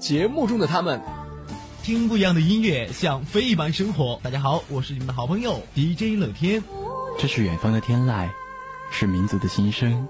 [0.00, 1.02] 节目中的他们，
[1.82, 4.18] 听不一样的音乐，像飞一般生活。
[4.22, 6.64] 大家好，我是你们的好朋友 DJ 乐天。
[7.18, 8.30] 这是远方的天籁，
[8.90, 10.08] 是民族的心声，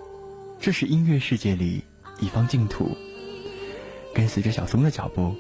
[0.61, 1.83] 这是音乐世界里
[2.21, 2.97] 一方净土。
[4.15, 5.35] 跟随着小松的脚步。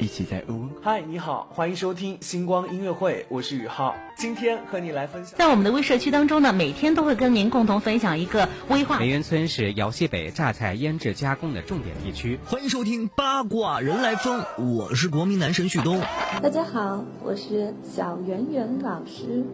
[0.00, 0.66] 一起在屋。
[0.82, 5.38] 嗨，你好，欢迎收听星光音乐会，我是宇浩，今天和你来分享。
[5.38, 8.98] 在我们的微社区当中呢，每天都会跟您共同分享一个微化。
[8.98, 12.40] 梅园村是姚西北榨菜腌制加工的重点地区。
[12.46, 16.00] 欢迎收听八卦人来疯，我是国民男神旭东。
[16.42, 19.44] 大家好，我是小圆圆老师。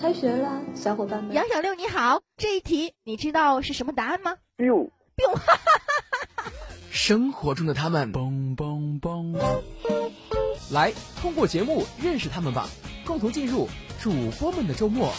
[0.00, 1.34] 开学了，小伙伴们。
[1.34, 5.40] 杨小六你好，这一题你知道是什么答案吗？biu biu。
[6.90, 8.12] 生活中的他们！
[10.72, 12.68] 来，通过节目认识他们吧，
[13.06, 13.68] 共同进入
[14.00, 15.12] 主播们的周末。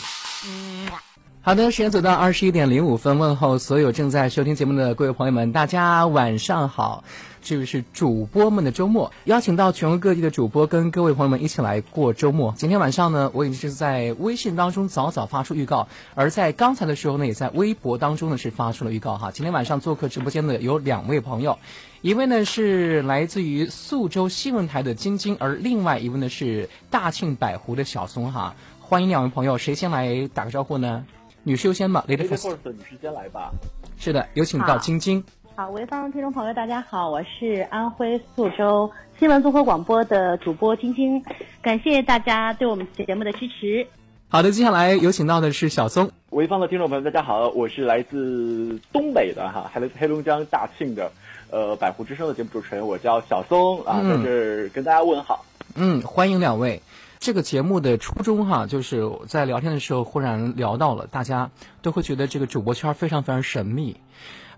[1.42, 7.06] 好的，时间走到二十一点零五分，问候所有正在收听节目的各位朋友们，大家晚上好。
[7.42, 12.54] 这个是主播们的周末，邀请到全国各地的主播跟各位朋友们一起来过周末。
[12.56, 19.32] 今天晚上呢，我已经是在微信当中早早发出预告，而在刚才的时候呢，也在微博当中呢是发出了预告哈。
[19.32, 21.58] 今天晚上做客直播间的有两位朋友，
[22.02, 28.56] 一位呢是来自于宿州新闻台的晶晶，而另外一位呢是大庆百湖的小松哈。
[28.80, 31.06] 欢迎两位朋友，谁先来打个招呼呢？
[31.44, 33.52] 女士优先吧，Lady First，女士先来吧。
[33.98, 35.24] 是的，有请到晶晶。
[35.54, 41.24] 好，潍坊的听众朋友，大家好，我是安徽宿州新闻综合广播的主播晶晶，
[41.62, 43.86] 感谢大家对我们节目的支持。
[44.30, 46.10] 好的，接下来有请到的是小松。
[46.32, 51.12] 潍坊的听众朋友，大家好，我是来自东北的哈，来自黑龙江大庆的，
[51.52, 55.46] 呃，百湖之声的节目主持人，我叫小松啊，在这儿跟大家问好。
[55.76, 56.82] 嗯，欢迎两位。
[57.20, 63.98] 这个节目的初衷哈，就是在聊天的时候忽然聊到了，大家都会觉得这个主播圈非常非常神秘。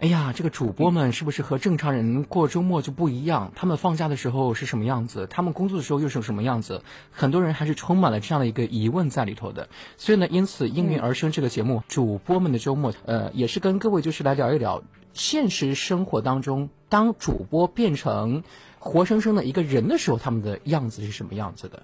[0.04, 3.54] 哎呀，这个主播们是不是和正常人过周末就不一样？
[3.56, 5.28] 他们放假的时候是什么样子？
[5.30, 6.84] 他们工作的时候又是什么样子？
[7.10, 9.70] 很多人还是充满了这样的一个疑问在里头的。
[9.96, 14.84] 所以呢，因此应运而生这个节目《主播们的周末》，呃，也是跟各位就是来聊一聊
[15.14, 18.44] 现实生活当中，当主播变成
[18.80, 21.84] 活生生的一个人的时候，他们的样子是什么样子的。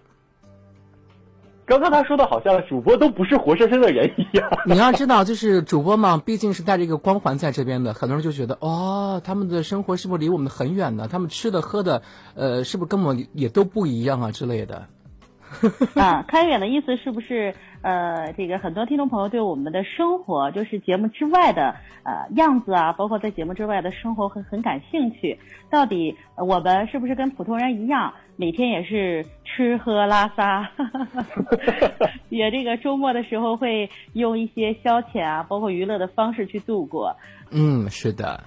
[1.70, 4.50] 刚刚他说的好像主播都不是活生生的人一样。
[4.66, 11.08] 你要知道，就是主播嘛，毕竟是带着一个光环在这边的，很多人就觉得，哦，他们的生活是不是离我们很远呢？
[11.08, 12.02] 他们吃的喝的，
[12.34, 14.88] 呃，是不是跟我们也都不一样啊之类的？
[15.96, 17.54] 啊，开远的意思是不是？
[17.82, 21.74] 呃，这个很多听众朋友对我们的生活，就是节目之外的
[22.04, 25.40] 呃样子啊，包括在节目之外的生活很很感兴趣。
[25.70, 30.70] 到底我们是不是跟普通人一样，每天也是吃喝拉撒，
[32.28, 37.16] 也这个周末的时候会用一些消遣啊，包括娱乐的方式去度过？
[37.52, 38.44] 嗯，是的。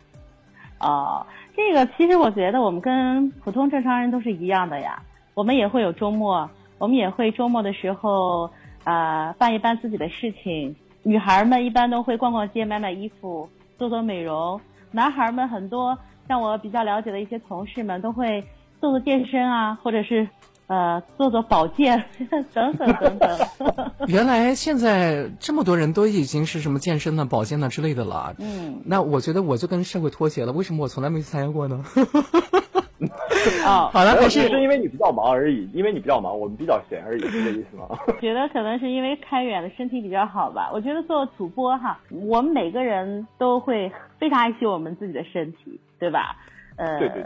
[0.79, 1.27] 哦，
[1.57, 5.03] 这个其实我觉得我们跟普通正常人都是一样的呀，
[5.33, 6.51] 我们也会有周末，
[6.83, 8.51] 我们也会周末的时候。
[8.85, 10.75] 啊，办一办自己的事情。
[11.05, 13.49] 女孩们一般都会逛逛街、买买衣服、
[13.79, 14.61] 做做美容。
[14.91, 18.43] 男孩们很多，像我比较了解的一些同事们，都会
[18.81, 20.29] 做做健身啊，或者是
[20.67, 22.05] 呃做做保健
[22.59, 23.39] 等等等等。
[24.09, 28.35] 原来现在这么多人都已经是什么健身呢、保健呢之类的了。
[28.41, 30.51] 嗯，那我觉得我就跟社会脱节了。
[30.51, 31.85] 为什么我从来没去参加过呢？
[33.65, 37.89] 啊， 好了，可是是因为你比较忙而已，因为你比较忙，我们比较闲而已，是这意思吗？
[38.21, 40.71] 觉得可能是因为开远的身体比较好吧。
[40.73, 46.37] 我觉得做主播哈，我们每个人都会非常爱惜我们自己的身体，对吧？
[46.77, 47.25] 呃，对对。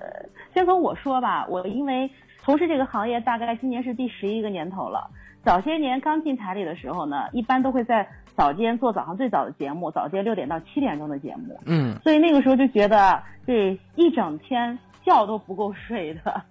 [0.55, 2.11] 先从我说吧，我因为
[2.43, 5.11] 从事这个行业大概今年是第十一个年头了。
[5.45, 11.57] 早些年刚进台里的时候呢，一般都会在早间做早上最早的节目，早间六点到七点钟的节目。
[11.67, 11.95] 嗯。
[12.03, 14.79] 所以那个时候就觉得这一整天。
[15.07, 16.43] 觉都不够睡的，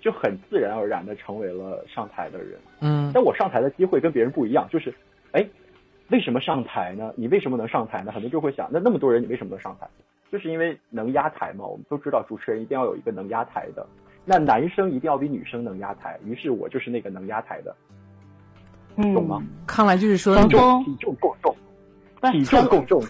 [0.00, 4.94] 就很自然而然的成为了上台的人，嗯，但我上台的机会跟别人不一样，就是，
[5.32, 5.44] 哎，
[6.10, 7.12] 为什么上台呢？
[7.16, 8.12] 你为什么能上台呢？
[8.12, 9.88] 很多就会想，那那么多人，你为什么能上台？
[10.30, 11.64] 就是因为能压台嘛。
[11.64, 13.86] 我们都知道，主持人一定要有一个能压台的，
[14.24, 16.18] 那男生一定要比女生能压台。
[16.24, 17.74] 于是我就是那个能压台的，
[18.96, 19.42] 懂吗？
[19.66, 21.54] 看来就是说，体重体重过重。
[22.32, 23.02] 体重够重，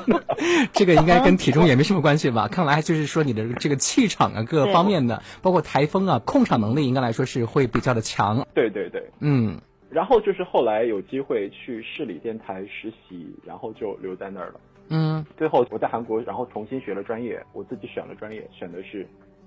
[0.72, 2.48] 这个应该跟体重也没什么关系吧？
[2.52, 8.46] 看来就是说你的这个气场啊，各方面的，包括台风啊，控场能力应该来说是会比较的强。
[8.54, 9.60] 对对对，嗯。
[9.88, 14.60] 然后就是后来有机会去市里电台实习，然后就留在那儿了。
[14.88, 15.24] 嗯。
[15.38, 19.06] 最后我在韩国，然后重新学了专业，我自己选了专业，选的是，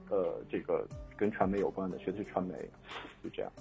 [0.09, 2.53] 呃，这个跟传媒有关的，学的是传媒，
[3.23, 3.51] 就这样。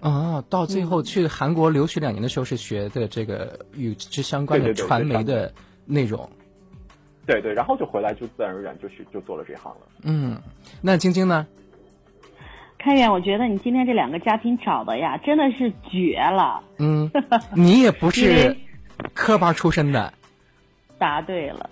[0.00, 5.52] 啊，到最后去韩国留学两年的时候，是学的这个与之相关的传媒的
[5.84, 6.28] 内容。
[7.26, 9.86] 对对，然后就回来，就自然而然就去就做了这行了。
[10.02, 10.40] 嗯，
[10.80, 11.46] 那晶晶呢？
[12.78, 16.62] 开远，我觉得你今天这两个嘉宾找的呀，真的是绝了。
[16.78, 17.10] 嗯，
[17.54, 18.56] 你也不是
[19.12, 20.14] 科班出身的。
[20.96, 21.68] 答对了，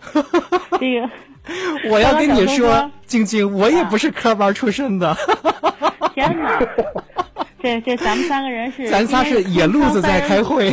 [0.79, 1.11] 这个
[1.91, 5.17] 我要跟你说，晶晶，我也不是科班出身的。
[6.15, 6.61] 天哪！
[7.63, 10.71] 这这咱们三个人是，咱仨是野路子在开会。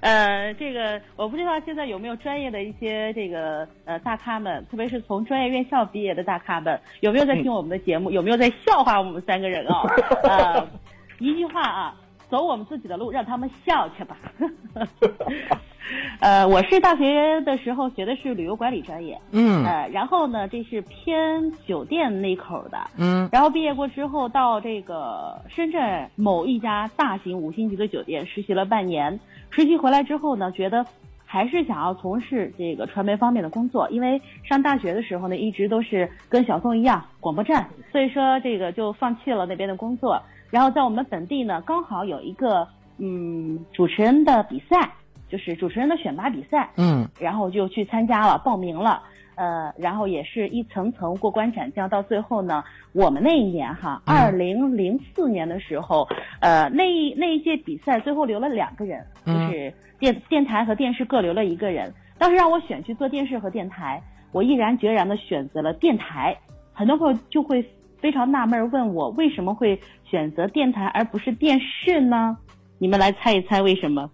[0.00, 8.10] 呃，这个我不知道现在有没有专业的一些这个呃大咖们，特别是从专业院校毕业的大咖们，有没有在听我们的节目？
[8.10, 9.82] 有没有在笑话我们三个人啊？
[10.24, 10.68] 呃，
[11.18, 11.94] 一句话啊，
[12.28, 14.16] 走我们自己的路，让他们笑去吧。
[16.20, 29.18] 呃，我是大学的时候学的是旅游管理专业，嗯，呃，然后呢，这是偏酒店那口的，嗯，然后毕业过之后到这个深圳某一家大型五星级的酒店实习了半年，
[29.50, 30.84] 实习回来之后呢，觉得
[31.24, 40.20] 还是想要从事这个传媒方面的工作，因为上大学的时候呢，一直都是跟小宋一样广播站，所以说这个就放弃了那边的工作，
[40.50, 42.66] 然后在我们本地呢，刚好有一个
[42.98, 44.90] 嗯主持人的比赛。
[45.28, 49.02] 就是主持人的选拔比赛，嗯，然后就去参加了，报名了，
[49.34, 56.08] 呃，然后也是一层层过关斩将，到最后呢，我们那一年哈，二零零四年的时候，
[56.40, 61.92] 呃，那一那一届比赛最后留了两个人，就是电电台和电视各留了一个人。
[62.18, 64.02] 当时让我选去做电视和电台，
[64.32, 66.36] 我毅然决然的选择了电台。
[66.72, 67.64] 很多朋友就会
[68.00, 72.36] 非常纳闷问我为什么会选择电台而不是电视呢？
[72.78, 74.10] 你们来猜一猜为什么？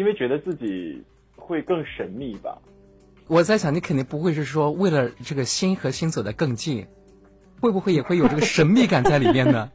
[0.00, 1.04] 因为觉得自己
[1.36, 2.56] 会更神秘吧，
[3.28, 6.86] 我在想，你肯定不会是说为了这个心和心走得更近，
[7.60, 9.70] 会不会也会有这个神秘感在里面呢？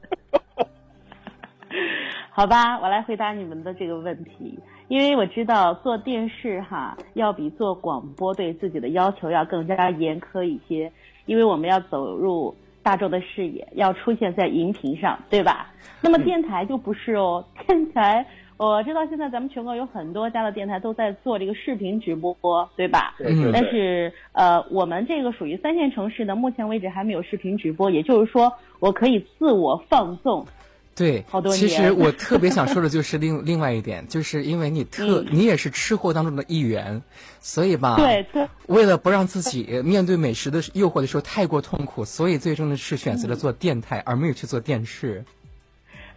[2.34, 4.58] 好吧，我来回答你们的这个问题，
[4.88, 10.92] 因为我知道做电视哈，要比做广播对自己的要求要更加严苛一些，
[11.28, 15.72] 因为我们要走入大众的视野，要出现在荧屏上，对吧？
[16.02, 18.26] 那么电台就不是哦， 电台。
[18.58, 22.36] 我知道现在咱们全国有很多家的电台都在做这个视频直播，
[22.78, 23.14] 对吧？
[23.18, 23.52] 对。
[23.52, 30.48] 但是呃，我们这个属于三线城市呢，目前为止还没有视频直播，也就是说，我可以自我放纵。
[30.96, 31.26] 对。
[31.28, 31.60] 好多年。
[31.60, 37.02] 其实我特别想说的就是另另外一点，就是因为你特你也是吃货当中的一员，
[37.42, 37.98] 所以吧。
[37.98, 38.48] 对对。
[38.68, 45.26] 为了不让自己面对美食的诱惑的时候太过痛苦，所以最终的是选择了做电台，而没有去做电视。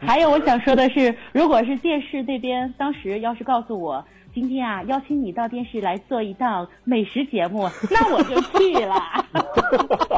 [0.01, 8.95] 还有我想说的是，如果是电视这边当时要是告诉我今天啊邀请你到电视来做一档美食节目， 那我就去了。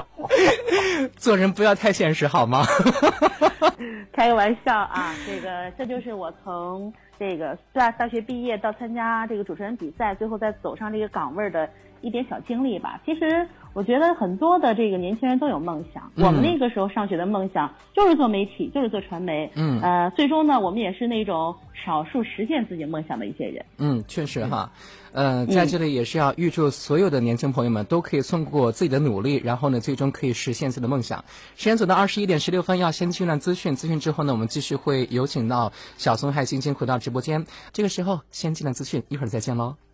[1.16, 2.62] 做人不要太现实好吗？
[4.12, 11.68] 开个玩笑啊，这个这就是我从这个大大学毕业到参加这个主持人比赛，最后再走上这个岗位的
[12.02, 13.00] 一点小经历吧。
[13.06, 16.10] 其实我觉得很多的这个年轻人都有梦想。
[16.16, 19.50] 我们那个时候上学的梦想就是做媒体，就是做传媒。
[19.54, 19.80] 嗯。
[19.80, 23.64] 呃，最终呢，我们也是那种少数实现自己梦想的一些人。
[23.78, 24.70] 嗯，确实哈。
[25.12, 31.24] 呃，在这里也是要预祝所有的年轻朋友们都可以通过自己的努力，然后呢，最终可以实现自己的梦想。
[31.56, 33.74] 时间走到二十一点十六分，要先进一段资讯。
[33.74, 37.44] 资讯之后呢，我们继续会有请到小松海星星回到直播间。
[37.72, 39.89] 这个时候先进段资讯，一会儿再见喽。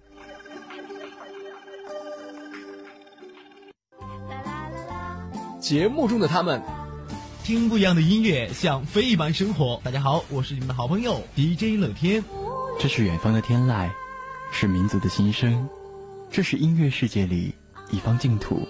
[5.66, 6.62] 节目中的他们，
[7.42, 9.80] 听不一样的音乐，像飞一般生活。
[9.82, 12.22] 大家好，我是你们的好朋友 DJ 乐天。
[12.78, 13.90] 这是远方的天籁。
[14.52, 15.68] 是民族的心声，
[16.30, 17.52] 这是音乐世界里
[17.90, 18.60] 一方净土。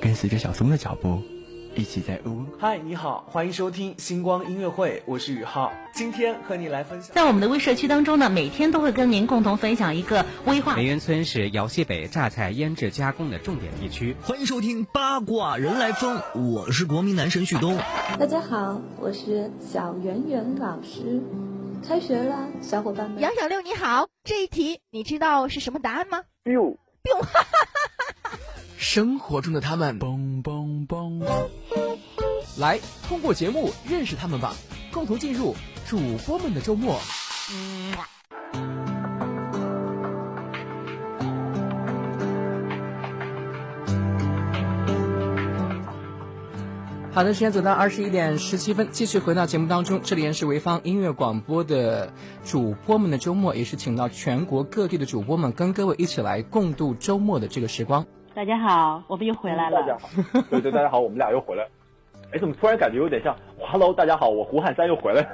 [0.00, 1.20] 跟随着小松的脚步，
[1.74, 2.44] 一起在呜。
[2.58, 7.14] 嗨，你好，欢迎收听星光音乐会，我是宇浩，今天和你来分享。
[7.14, 10.76] 在我们的微社区当中呢，每天都会跟您共同分享一个微化。
[10.76, 14.14] 梅园村是姚西北榨菜腌制加工的重点地区。
[14.22, 17.78] 欢迎收听八卦人来疯，我是国民男神旭东。
[18.18, 21.22] 大家好，我是小圆圆老师。
[21.86, 23.20] 开学了，小伙伴们。
[23.20, 27.26] 杨小六你好，这一题你知道是什么答案吗？biu biu，
[28.82, 30.00] 生活中的他们。
[32.58, 34.56] 来，通过节目认识他们吧，
[34.92, 35.54] 共同进入
[35.86, 36.98] 主播们的周末。
[47.12, 50.00] 好的，时间走到二十一点十七分，继续回到节目当中。
[50.02, 52.12] 这里是潍坊音乐广播的
[52.44, 58.04] 主播们的周末，也是请到全国各地的主播们跟各位一起来共度周末的这个时光。
[58.34, 59.80] 大家好，我们又回来了。
[59.82, 60.08] 大家好，
[60.48, 61.66] 对对，大家好，我们俩又回来。
[62.32, 65.28] 哎，怎么突然感觉有点像？Hello，大家好，我胡汉三又回来了。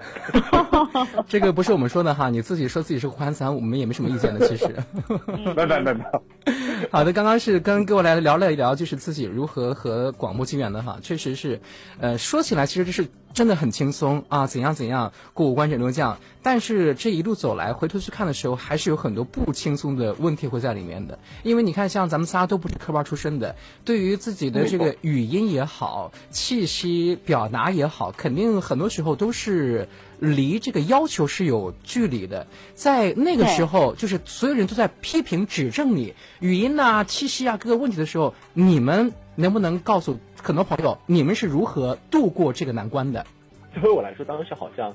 [1.29, 4.67] 这个不是我们说的哈，你自己说自己是胡汉三，我们也没什么意见的，其实。
[5.55, 6.05] 没没没没。
[6.91, 11.61] 好的，刚刚是跟各位来聊了一聊，就是自己如何和广播结缘的哈，确实是，
[12.01, 13.07] 呃，说起来其实这是。
[13.39, 14.49] 真的很轻松啊！
[14.49, 21.21] 怎样怎样过五关斩六将，但是这一路走来，回头去看的时候，还是有很多不轻松的问题会在里面的。
[21.45, 23.55] 因为你看，像咱们仨都不是科班出身的，
[23.85, 32.49] 对于自己的这个语音也好，气息表达也好，肯定很多时候都是离这个要求是有距离的。
[32.75, 40.19] 在那个时候，就是所有人都在批评指正你语音呐、气息啊各个问题的时候，你们能不能告诉？
[40.43, 43.25] 很多朋友，你们是如何度过这个难关的？
[43.75, 44.95] 对于我来说，当时好像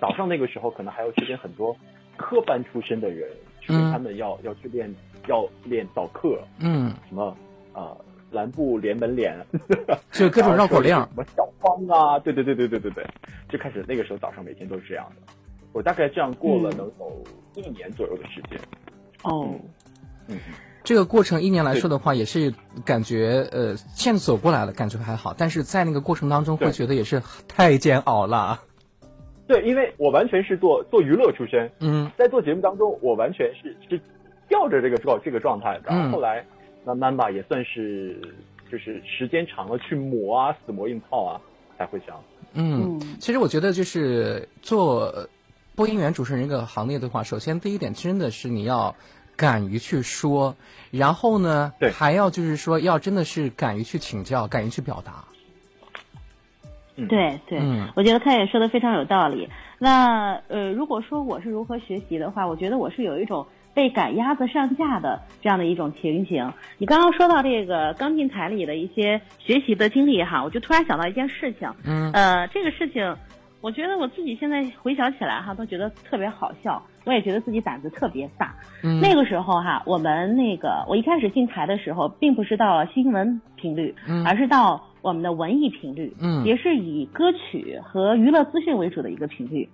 [0.00, 1.76] 早上那个时候，可能还要去跟很多
[2.16, 4.92] 科班出身的人，去跟他们要要去练，
[5.28, 7.36] 要练早课，嗯，什么
[7.72, 7.96] 呃
[8.30, 9.34] 蓝布连门帘，
[10.12, 13.06] 就各种绕口令，什么小芳啊，对对对对对对对，
[13.48, 15.32] 就开始那个时候早上每天都是这样的。
[15.72, 18.58] 我大概这样过了能有一年左右的时间。
[19.22, 19.54] 哦，
[20.26, 20.38] 嗯。
[20.90, 22.52] 这个过程一年来说的话，也是
[22.84, 25.32] 感觉呃，现在走过来了，感觉还好。
[25.38, 28.60] 但是在那个过程当中，会觉得也是太煎熬了。
[29.46, 34.00] 对，因为我完全是做做娱乐出身，嗯，在做节目当中，我完全是是
[34.48, 35.80] 吊着这个状这个状态。
[35.84, 36.44] 然后后来
[36.84, 38.20] 慢慢吧，也算是
[38.68, 41.40] 就是时间长了去磨啊，死磨硬泡啊，
[41.78, 42.20] 才会这样。
[42.54, 45.28] 嗯，其实我觉得就是做
[45.76, 48.96] 播音员、主持人这个行业的话，首先第一点真的是你要。
[49.40, 50.54] 敢于去说，
[50.90, 55.24] 然后呢，对，还要就是说，要真的是敢于去请教，敢于去表达。
[57.08, 57.58] 对对，
[57.96, 59.48] 我觉得他也说的非常有道理。
[59.78, 66.52] 那呃，如果说我是如何学习的话，我觉得我是有一种被赶鸭子上架的这样的一种情形。
[66.76, 71.72] 你刚刚说到这个刚进台里的一些学习的经历哈，我就突然想到一件事情。
[71.84, 73.16] 嗯，呃，这个事情，
[73.62, 76.84] 我觉得我自己现在回想起来哈，都觉得特别好笑。
[77.04, 78.54] 我也觉得自己胆子特别大。
[78.82, 89.68] 嗯，那个时候哈，我们那个我一开始进台的时候，并不是到新闻频率，嗯，而是到我们的文艺频率，嗯，也是以歌曲和娱乐资讯为主的一个频率。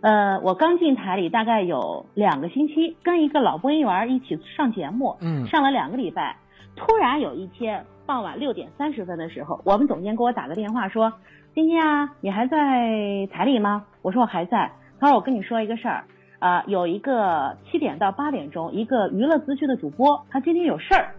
[0.00, 6.36] 呃，我刚进台里大概有两个星期，跟一个老播音员一起上节目，嗯，上了两个礼拜。
[6.76, 11.12] 突然有一天傍晚六点三十分的时候，我们总监给我打个电话说
[11.54, 16.04] ：“晶晶啊，你还在台里吗？”我说：“我还在。”他说：“我跟你说一个事儿。”
[16.40, 21.14] 啊，有一个七点到八点钟，一个娱乐资讯的主播，他今天有事儿，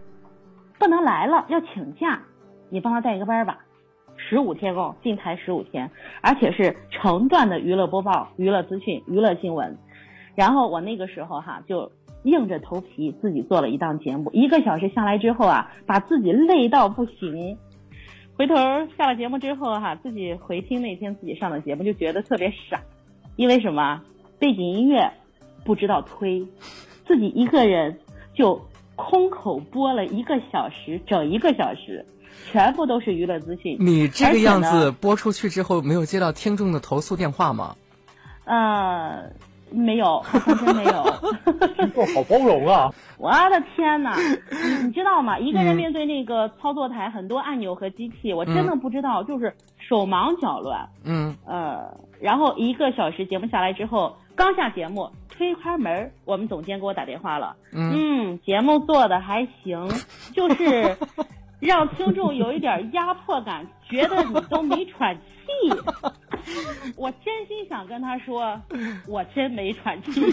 [0.78, 2.20] 不能来了，要请假，
[2.68, 3.60] 你帮他带一个班吧。
[4.16, 9.78] 十五天哦，进台十五天，而且是成段的娱乐播报、娱乐资讯、娱乐新闻。
[10.34, 11.90] 然后我那个时候哈，就
[12.24, 17.56] 硬着头皮自己做了一档节目，一个小时下来之后啊，把自己累到不行。
[18.36, 18.54] 回头
[18.96, 22.80] 下了节目之后哈，自己回听那天自己上的节目，就觉得特别傻，
[23.36, 24.02] 因为什么？
[24.42, 25.08] 背景音乐
[25.64, 26.44] 不知道推，
[27.06, 28.00] 自己一个人
[28.34, 28.60] 就
[28.96, 32.04] 空口播了一个小时，整一个小时，
[32.50, 33.76] 全部都是娱乐资讯。
[33.78, 37.76] 你这个样子播出去之后，没有接到听众的投诉电话吗？
[38.44, 39.30] 呃，
[39.70, 41.04] 没有，真没有。
[41.78, 42.92] 听众好包容啊！
[43.18, 44.16] 我的天哪，
[44.82, 45.38] 你知道吗？
[45.38, 50.88] 一个人面对那个操作台很多按钮和机器，我真的不知道，就是手忙脚乱。
[51.04, 51.36] 嗯。
[51.46, 55.10] 呃，然后一个小时节目下来之后，刚下节目。
[55.34, 57.56] 推开门，我们总监给我打电话了。
[57.72, 59.88] 嗯，节目做的还行，
[60.34, 60.94] 就是
[61.58, 65.22] 让听众有一点压迫感，觉得你都没喘气。
[66.96, 68.60] 我真心想跟他说，
[69.08, 70.20] 我真没喘气。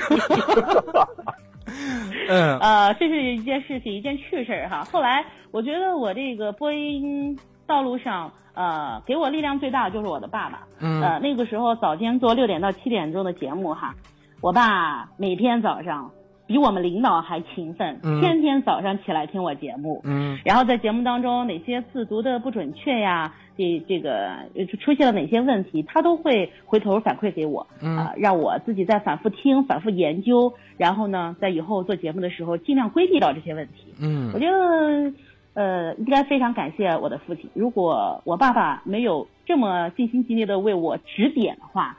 [2.28, 4.84] 嗯，呃，这是一件事情，一件趣事儿哈。
[4.84, 10.64] 后来我觉得我这个播音道路上，呃，给我力量最大的就是我的爸爸。
[10.82, 13.94] 嗯，呃，那个时候早间做六点到七点钟的节目哈。
[14.42, 16.10] 我爸每天早上
[16.48, 20.02] 比我们领导还勤奋，天天早上起来听我节目。
[20.04, 24.32] 嗯，然后在节目当中哪些字读的不准确呀，这这个
[24.82, 33.94] 出现了哪些问题，他都会回头反馈给我，啊，让我自己再反复听、反复研究，然后呢，在以后做节目的时候尽量规避到这些问题。
[34.02, 35.14] 嗯，我觉得，
[35.54, 37.50] 呃，应该非常感谢我的父亲。
[37.54, 41.98] 如果我爸爸没有这么尽心尽力的为我指点的话。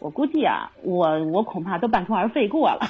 [0.00, 2.80] 我估计啊，我我恐怕都半途而废过了。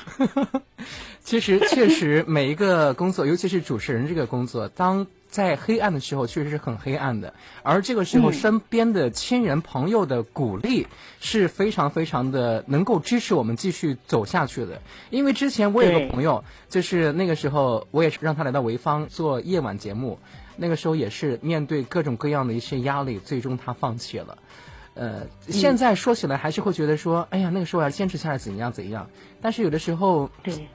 [1.21, 7.33] 其实，确实每一个工作，尤其是主持人这个工作，当在黑暗的时候，确实是很黑暗的。
[7.62, 10.87] 而这个时候，身边的亲人朋友的鼓励
[11.21, 14.83] 是非常非常的能够支持我们继续走下去的。
[15.09, 20.19] 因为之前我有个朋友，就是那个时候我也是让他来到潍坊做夜晚节目，
[20.57, 24.37] 那个时候也是面对各种各样的一些压力，最终他放弃了。
[24.93, 29.09] 呃，现在说起来还是会觉得说，哎呀，那个时候要坚持下来怎样怎样。
[29.41, 30.69] 但是有的时候，对，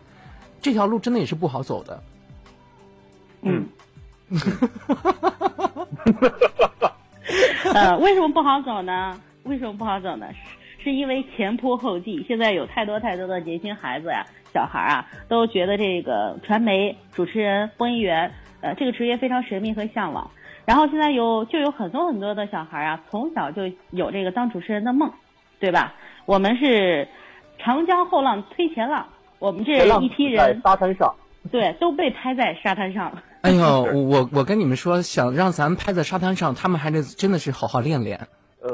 [0.64, 2.02] 这条路真的也是不好走的。
[3.44, 3.68] 嗯。
[7.74, 9.20] 呃，为什么不好走呢？
[9.44, 10.28] 为什么不好走呢？
[10.34, 10.40] 是
[10.88, 12.24] 是因为前仆后继。
[12.26, 18.32] 现在有太多太多的年轻孩子呀、小孩啊，都觉得这个传媒主持人、播音员，
[18.62, 20.32] 呃，这个职业非常神秘和向往。
[20.66, 25.12] 然后现在有就有很多很多的小孩啊，从小就有这个当主持人的梦，
[25.60, 25.94] 对吧？
[26.26, 27.06] 我们是
[27.58, 29.06] 长江后浪推前浪，
[29.40, 31.14] 我们这一批人沙滩上，
[31.52, 33.22] 对，都被拍在沙滩上了。
[33.44, 38.28] 哎呦，我我跟你们说，想让咱们拍在沙滩上，他们还得真的是好好练练。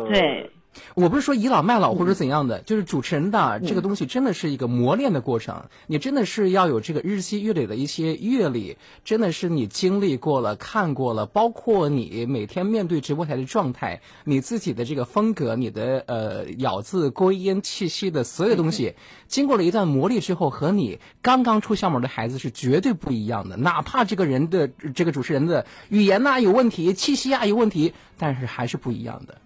[0.09, 0.49] 对。
[0.95, 5.65] 我不是说倚老卖老或者怎样的，就是主持人的这个东西真的是一个磨练的过程。
[5.87, 18.95] 你真的是要有这个日积月累的一些阅历，真的是你经历过了、看过了，包括你每天面对直播台的状态，你自己的这个风格、你的呃咬字、归音、气息的所有东西，
[19.27, 23.57] 经过了一段磨砺之后，和你刚刚出校门的孩子是绝对不一样的。
[23.57, 29.37] 哪怕这个人的这个主持人的语言呐有问题，气息啊有问题，但是还是不一样的。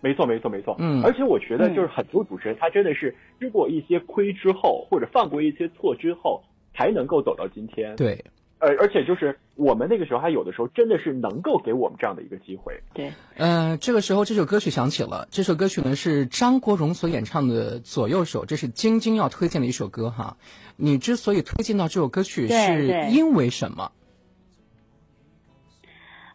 [0.00, 0.74] 没错，没错，没错。
[0.78, 6.42] 嗯，而且我觉得，就是很多主持人，他真的是吃过一些亏之后，或者犯过一些错之后，
[6.74, 7.94] 才能够走到今天。
[7.96, 8.24] 对，
[8.58, 12.80] 呃，而且就是我们那个时候，还有的时候真的是能够给我们这样的一个机会。
[12.94, 20.36] 对，嗯，这个时候这首歌曲响起了，这首歌曲呢是张国荣所演唱的《左右手》，这是晶晶要推荐的一首歌哈。
[20.76, 23.92] 你之所以推荐到这首歌曲，是因为什么？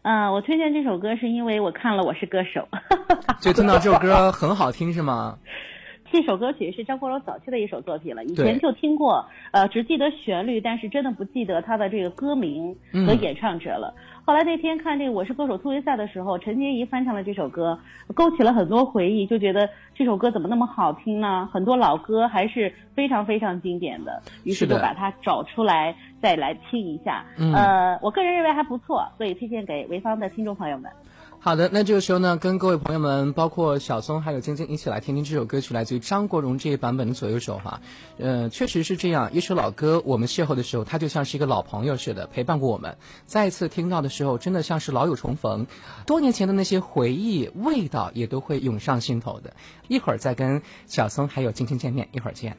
[0.06, 2.68] 嗯，我推荐这首歌是因为我看了《我是歌手》，
[3.42, 5.40] 就听到这首歌很好听是吗？
[6.14, 13.96] 这首歌曲是张国荣早期的一首作品了，以前就听过，呃，只记得旋律，但是真的不记得他的这个歌名和演唱者了。
[14.24, 17.78] 后来那天看这个《我是歌手》突围赛的时候，陈洁仪翻唱了这首歌，
[18.14, 21.50] 勾起了很多回忆，就觉得这首歌怎么那么好听呢？
[21.52, 27.24] 很多老歌还是非常非常经典的，于是就把它找出来再来听一下。
[27.38, 30.92] 呃，我个人认为还不错，所以推荐给潍坊的听众朋友们。
[31.40, 37.80] 好的，那这个时候呢，跟各位朋友们，包括小松还有晶晶一起来听听这首歌曲，来自于张国荣这一版本的左右手哈。
[38.18, 42.98] 呃，确实是这样，一首老歌，我们邂逅的时候，它就像是一个老朋友似的，陪伴过我们。
[43.26, 45.68] 再一次听到的时候，真的像是老友重逢，
[46.08, 49.54] 多年前的那些回忆味道也都会涌上心头的。
[49.88, 52.58] 一会儿再跟小松还有晶晶见面，一会儿见。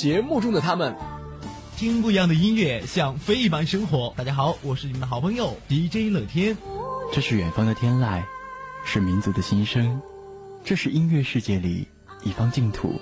[0.00, 0.96] 节目中的他们，
[1.76, 4.14] 听不一样的音乐，像飞一般生活。
[4.16, 6.56] 大家好，我是你们的好朋友 DJ 乐天。
[7.12, 8.22] 这是远方的天籁，
[8.82, 10.00] 是民族的心声，
[10.64, 11.86] 这是音乐世界里
[12.24, 12.98] 一方净土。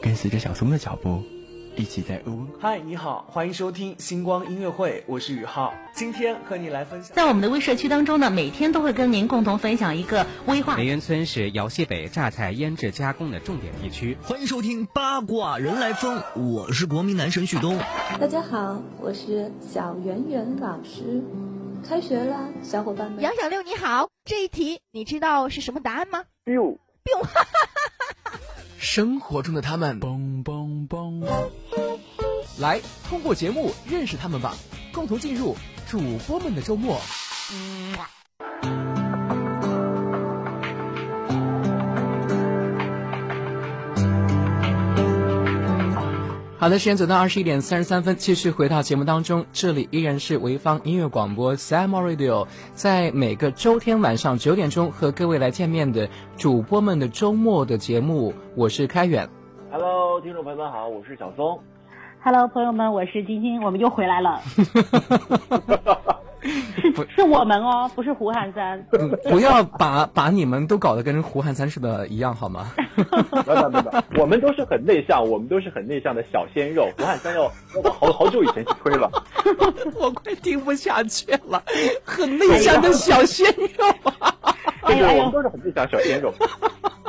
[0.00, 1.22] 跟随着小松的脚步，
[1.76, 2.46] 一起在乌。
[2.60, 7.14] 嗨，你好，欢迎收听星光音乐会，我是宇浩，今天和你来分享。
[7.14, 10.76] 在我们的微社区当中呢，每天都会跟您共同分享一个微话。
[10.76, 14.16] 梅园村是姚西北榨菜腌制加工的重点地区。
[14.22, 17.76] 欢迎收听八卦人来疯，我是国民男神旭东。
[18.20, 21.22] 大家好，我是小圆圆老师。
[21.86, 23.20] 开学了，小伙伴们。
[23.20, 27.26] 杨小六你好，这一题你知道是什么答案吗？biu biu。
[28.84, 29.98] 生活中的他们！
[32.58, 34.54] 来，通过节目认识他们吧，
[34.92, 35.56] 共同进入
[35.88, 37.00] 主播们的周末。
[46.64, 49.44] 好的，时间走到二十一点三十三分，继续回到节目当中。
[49.52, 59.28] 这里依然是潍坊音乐广播 Sam Radio，在每个周天晚上九点钟和各位来见面的主播们的周末的节目，我是开远。
[59.70, 61.60] Hello，听众朋友们好，我是小松。
[62.22, 64.40] Hello，朋友们，我是晶晶，我们又回来了。
[66.76, 68.84] 是是我们哦，不是胡汉三。
[69.30, 72.66] 不要把把你们都搞得跟胡汉三似的一样好吗？
[72.94, 73.82] 不不
[74.14, 76.90] 不，我们都是很内向，我们都是很内向的小鲜肉。
[76.98, 79.10] 胡汉三要要往好好久以前去推了。
[79.98, 81.62] 我快听不下去了，
[82.04, 84.12] 很内向的小鲜肉。
[84.84, 86.32] 哎呦，我们都是很内向小鲜肉。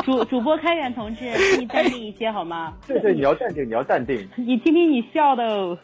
[0.06, 1.26] 主主播开远同志，
[1.60, 2.74] 你淡定一些好吗？
[2.88, 4.30] 对对，你要淡定，你要淡定。
[4.38, 5.78] 你听听你笑的。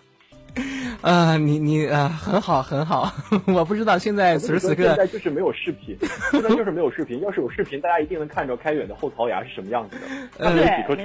[1.01, 3.11] 呃，你你呃很好很好，
[3.47, 5.97] 我不知道现在此时此刻现在就是没有视频，
[6.31, 7.19] 现在就是没有视频。
[7.21, 10.45] 要是有视频，大家一定能看着开远的后槽牙是什么样子的。
[10.45, 10.95] 呃，没错，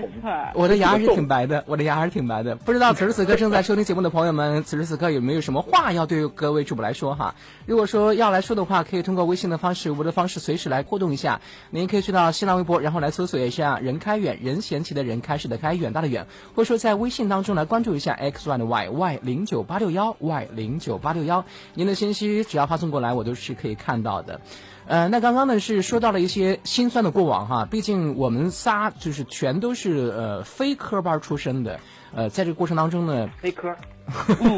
[0.55, 2.57] 我的牙还是挺白的，我的牙还是挺白的。
[2.57, 7.35] 不知道此时此刻正在收听节目的朋友们，此时此刻有没有什么话要对各位主播来说哈？
[7.65, 11.41] 如果说要来说的话，可以通过微信的方式、我的方式随时来互动一下。
[11.71, 20.17] 您可以去到新浪微博，然后来搜索一下“任开远”，任贤齐的人，开始的开，远大的远，或者说在微信当中来关注一下 x one 的 y y 零九八六幺。
[20.21, 21.45] y 零九八六幺，
[21.75, 24.41] 您的信息只要发送过来，我都是可以看到的。
[24.87, 31.81] 呃，那刚刚呢是说到了一些心酸的过往哈，毕竟我们仨就是全都是呃非科班出身的，
[32.15, 33.75] 呃，在这个过程当中呢，非科，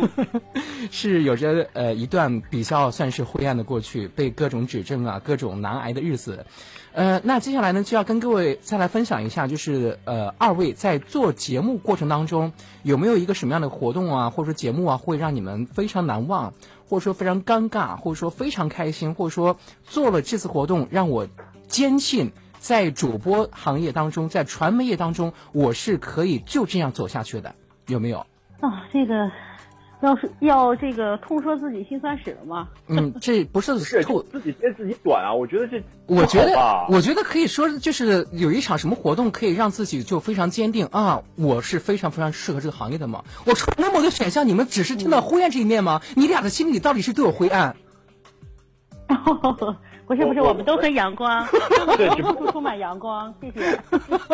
[0.92, 6.44] 是有着呃一段比较算是灰暗的过去，被各种指正啊，各种难挨的日子。
[6.92, 16.54] 呃，那接下来呢，就要跟各位再来分享一下，就是呃，二位在做节目过程当中，有没有一个什么样的活动啊，或者说节目啊，会让你们非常难忘，
[16.88, 21.28] 或者说非常尴尬，或者说非常开心，或者说做了这次活动让我
[21.68, 27.54] 坚信，在主播行业当中，在传媒业当中，我是可以就这样走下去的，
[27.86, 28.26] 有没有？
[28.60, 29.30] 啊，这个。
[30.00, 32.68] 要是要这个痛说自己心酸史了吗？
[32.86, 35.34] 嗯，这不是是痛自己揭自己短啊！
[35.34, 41.22] 我觉得这，我觉得，我觉得可以说就是有一场什么活动可以让自己就非常坚定啊！
[41.34, 43.24] 我是非常非常适合这个行业的嘛！
[43.44, 46.00] 我出那么多选项，你们只是听到灰暗这一面吗？
[46.14, 47.74] 你俩的心里到底是都有灰暗？
[50.06, 51.46] 不是不是，我们都很阳光，
[51.96, 53.78] 对，处处充满阳光，谢谢。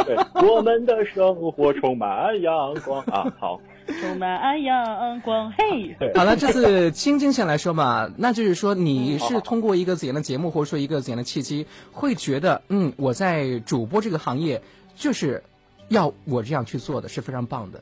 [0.05, 3.33] 对，我们的生活充满阳光啊！
[3.40, 3.61] 好。
[3.87, 5.97] 充满阳光，嘿！
[6.14, 8.11] 好了，这次晶晶先来说嘛。
[8.16, 14.62] 那就是说，你是通过一个怎样的节目，或者说一个怎样的契机，会觉得，嗯，我在主播这个行业，
[14.94, 15.42] 就是
[15.88, 17.81] 要我这样去做的是非常棒的。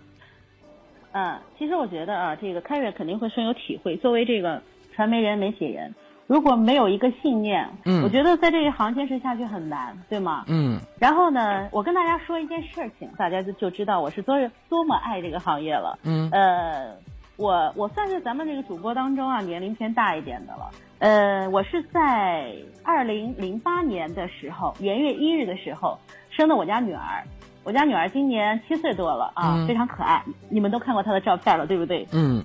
[1.13, 3.97] 嗯，其实我觉得啊，这个开远肯定会深有体会。
[3.97, 4.63] 作为这个
[4.95, 5.95] 传媒人、媒体人。
[6.33, 10.45] 如果没有一个信念，嗯，我觉得在这一行坚持下去很难，对吗？
[10.49, 10.81] 嗯。
[10.99, 14.35] 然后呢，我跟大家说一件事情，大家就就知道我是多
[14.67, 15.99] 多么爱这个行业了。
[16.05, 16.31] 嗯。
[16.33, 16.97] 呃，
[17.37, 20.71] 我我算是咱们这个主播当中啊年龄偏大一点的了。
[21.01, 22.51] 呃，我是在
[22.83, 25.99] 二零零八年的时候元月一日的时候
[26.31, 27.23] 生的我家女儿，
[27.63, 30.25] 我家女儿今年七岁多了啊，非常可爱。
[30.49, 32.09] 你们都看过她的照片了，对不对？
[32.11, 32.43] 嗯。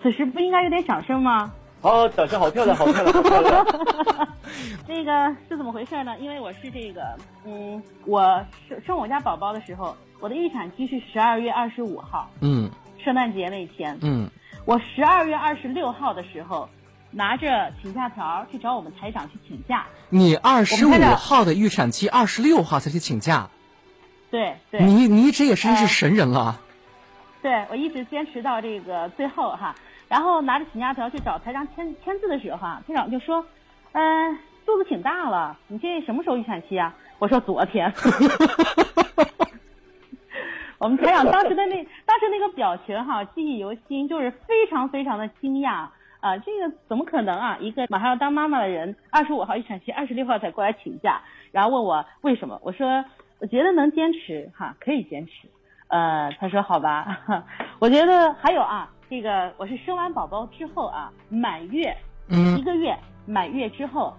[0.00, 1.52] 此时不应该有点掌声吗？
[1.82, 3.66] 哦，长相好漂亮，好漂亮，好漂亮！
[4.86, 6.16] 那个是怎么回事呢？
[6.20, 7.02] 因为我是这个，
[7.44, 8.22] 嗯，我
[8.68, 12.70] 生生我家宝宝的时候，我的预产期是十二月二十五号，嗯，
[13.04, 14.30] 圣诞节那天，嗯，
[14.64, 16.68] 我十二月二十六号的时候，
[17.10, 19.84] 拿着请假条去找我们台长去请假。
[20.08, 23.48] 你二十五号的预产期，二十六号才去请假？
[24.30, 24.80] 对对。
[24.84, 26.60] 你你一直也真是神人了。
[27.42, 29.74] 对，我一直坚持到这个最后哈。
[30.12, 33.42] 然后拿着请假条去找台长签签字的时候啊，台长就说
[33.92, 37.90] ：“嗯，肚子挺大了，你这什么时候预产期啊？”我说：“昨天。
[40.76, 45.86] ”我们台长当时的那当时那个表情哈，记忆犹新，就是非常非常的惊讶
[46.20, 46.36] 啊！
[46.44, 47.56] 这个怎么可能啊？
[47.58, 51.22] 一个马上要当妈妈的人，二十五号预产期，二十六号才过来请假，
[51.52, 52.60] 然后问我为什么？
[52.62, 53.02] 我说
[53.40, 55.48] ：“我觉得能坚持哈，可以坚持。”
[55.88, 57.18] 呃，他说好吧。
[57.80, 61.94] 我觉得还有啊，这个我是生完宝宝之后啊，满月，
[62.30, 62.96] 嗯，一个月
[63.26, 64.16] 满月之后，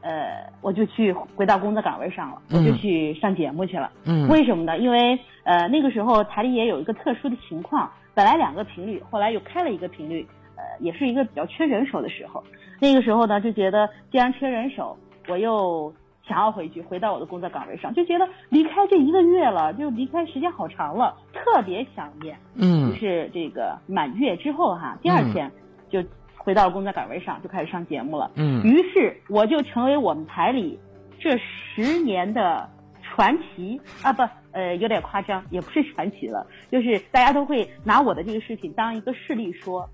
[0.00, 3.90] 呃，我就去回到工作岗位上了，我就去上节目去了。
[4.04, 4.78] 嗯，为什么呢？
[4.78, 10.24] 因为呃那个时候台里也有一个特殊的情况，本来两个频率，后来又开了一个频率，
[10.54, 12.40] 呃，也是一个比较缺人手的时候。
[12.78, 14.96] 那个时候呢，就觉得既然缺人手，
[15.26, 15.92] 我又。
[16.28, 22.38] 想要回去，回到我的工作岗位上，就觉得离开这一个月了，就离开时间好长了，特别想念。
[22.54, 25.50] 嗯，就是这个满月之后哈，第二天
[25.88, 26.04] 就
[26.36, 28.30] 回到了工作岗位上，就开始上节目了。
[28.36, 30.78] 嗯，于是我就成为我们台里
[31.18, 32.68] 这十年的
[33.02, 39.88] 传奇啊，不，呃，有点夸张，也不是传奇了，就是大家都会拿我的这个事情当一个事例说。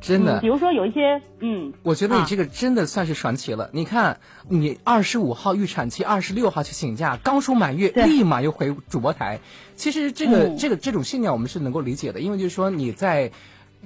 [0.00, 3.68] 真的，比如说有一些，嗯，我觉得你这个真的算是传奇了。
[3.72, 9.40] 你看，你二十五号预产期，二十六号去请假，刚出满月，立马又回主播台。
[9.76, 13.30] 其实这个这个这种信念我们是能够理解的，因为就是说你在，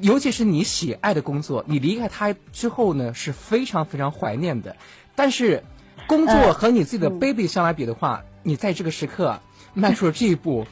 [0.01, 4.77] 尤其是你喜爱的工作，你离开它之后呢是非常非常怀念的。
[5.17, 5.65] 但是，
[6.07, 9.41] 工作和你自己的 baby 相来比的话，你在这个时刻
[9.75, 10.67] 迈出了这一步，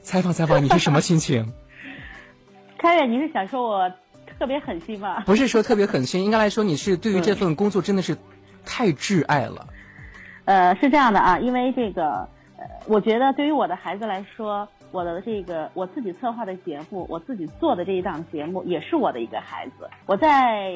[0.00, 1.52] 采访采访你是什么心情？
[2.78, 3.92] 开远，你是想说我？
[4.38, 5.22] 特别狠心吧？
[5.26, 8.16] 不是说特别狠心，应该来说你是对于这份工作真的是
[8.64, 9.66] 太挚爱了。
[10.44, 19.88] 呃，是这样的啊，因为这个，呃，我觉得对于我的孩子来说，我的这个我自己策划的节目，我自己做的这一档节目，也是我的一个孩子。
[20.06, 20.70] 我在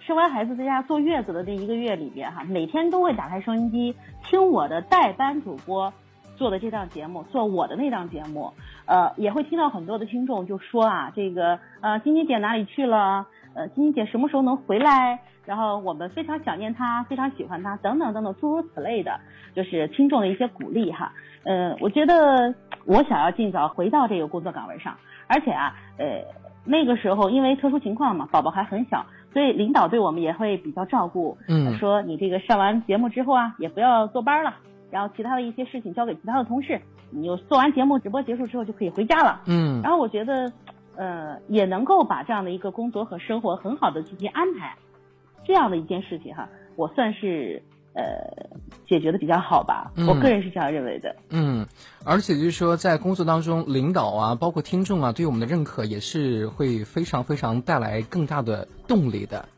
[0.00, 5.92] 生完孩子在家坐月子的这一个月里边，哈，每天都会打开收音机听我的代班主播。
[6.36, 8.52] 做的这档节目，做我的那档节目，
[8.86, 13.26] 呃，也会听到很多的听众就说啊，这个呃，晶晶姐哪里去了？
[13.54, 15.20] 呃，晶晶姐什么时候能回来？
[15.46, 19.20] 然后我们非常想念她，非常喜欢她，等等等等，诸如此类的，
[19.54, 21.12] 就是听众的一些鼓励哈。
[21.44, 22.54] 呃，我觉得
[22.86, 24.96] 我想要尽早回到这个工作岗位上，
[25.28, 26.24] 而且啊，呃，
[26.64, 34.54] 那个时候因为特殊情况嘛，宝宝还很小，所以领导对我们也会比较照顾，嗯，说你这个上完节目之后啊，也不要坐班了。
[34.94, 36.80] 然后其他的一些事情交给其他的同事，
[37.10, 39.42] 你就做完节目直播结束之后就可以回家了。
[39.46, 40.52] 嗯，然后我觉得，
[40.94, 44.76] 呃，也能够把这样的一个工作和生活很好的进行安排，
[45.44, 47.60] 这样的一件事情哈，我算是
[47.94, 48.04] 呃
[48.86, 49.90] 解决的比较好吧。
[50.06, 51.16] 我个人是这样认为的。
[51.30, 51.66] 嗯，
[52.04, 59.48] 而且就是说，在工作当中，领导啊，包括听众啊，对我们的认可也是会非常非常带来更大的动力的。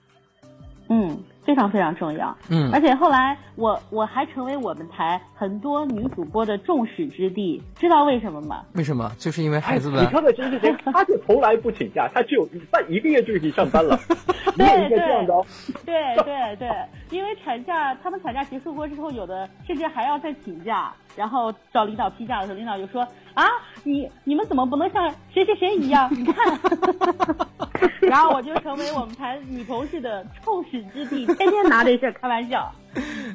[0.89, 1.19] 嗯。
[1.47, 8.65] 非常非常重要，嗯，而且后来我我还成为我们台很多女主播的众矢之的，知道为什么吗？
[8.75, 9.11] 为什么？
[9.17, 10.03] 就是因为孩子们。
[10.03, 10.75] 你看看真是谁？
[10.93, 13.97] 他就从来不请假，他只有半一个月就可以上班了。
[14.59, 15.47] 你也应该这样的哦。
[15.85, 16.69] 对对对，
[17.11, 23.45] 因为产假，他们产假结束过之后，有的甚至还要再请假，然后找领导批假的时候，领导就说啊，
[23.87, 26.09] 你你们怎么不能像谁谁谁一样？
[26.15, 26.35] 你看。
[28.03, 32.73] 然后我就成为我们台女同事的众矢之地， 天天拿这事开玩笑。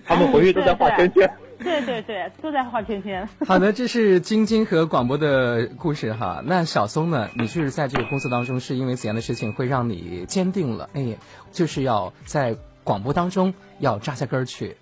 [0.06, 1.30] 他们回去都在画圈圈。
[1.60, 3.28] 对对对，都在画圈圈。
[3.46, 6.42] 好的，这是晶晶和广播的故事哈。
[6.46, 7.30] 那小松呢？
[7.36, 10.90] 你是在这个工作当中，是因为怎样的事情会让你坚定了？
[10.94, 11.18] 哎，
[11.52, 14.76] 就是要在广播当中要扎下根儿去。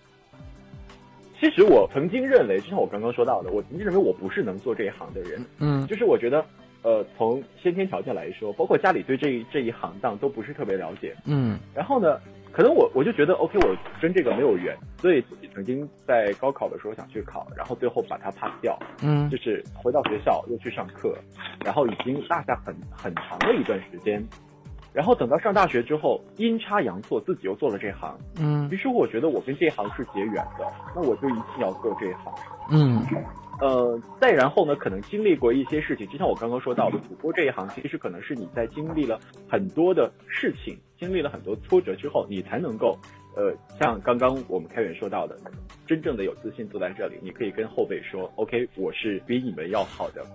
[1.40, 5.46] 其实我曾经认为，就像我刚刚说到的，我曾经认为我不是能做这一行的人。
[5.60, 6.46] 嗯，就是我觉得。
[6.82, 11.14] 呃，从先天条件来说，包括家里对这这一行当都不是特别了解。
[11.26, 12.18] 嗯，然后呢，
[12.54, 18.80] 可能我我就觉得，OK，我跟这个没有缘，所以自己曾经在高考的时候想去考，然后最后把它 pass 掉。
[19.04, 21.14] 嗯，就是回到学校又去上课，
[21.66, 24.26] 然后已经落下很很长的一段时间，
[24.94, 28.18] 然后等到上大学之后，阴差阳错自己又做了这行。
[28.40, 32.34] 嗯，于是我觉得我跟这行是结缘的，那我就一定要做这一行。
[32.72, 33.02] 嗯。
[33.62, 42.98] 呃，再然后呢，可能经历过一些事情，就像我刚刚说到的，主播这一行其实可能是你在经历了很多的事情，经历了很多挫折之后，你才能够，
[43.36, 45.36] 呃，像刚刚我们开源说到的，
[45.86, 50.26] 真正的有自信坐在这里，你可以跟后辈说，OK，我是比你们要好的。